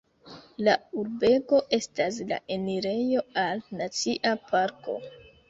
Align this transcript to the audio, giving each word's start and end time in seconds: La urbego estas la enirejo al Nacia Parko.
La 0.67 0.73
urbego 1.01 1.59
estas 1.77 2.17
la 2.31 2.39
enirejo 2.57 3.23
al 3.43 3.63
Nacia 3.83 4.35
Parko. 4.51 4.99